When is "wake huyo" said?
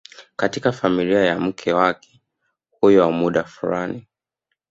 1.73-3.03